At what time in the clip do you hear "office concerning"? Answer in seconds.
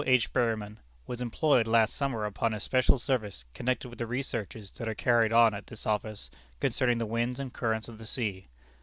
5.85-6.97